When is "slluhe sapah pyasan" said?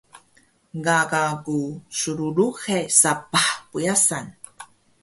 1.97-4.25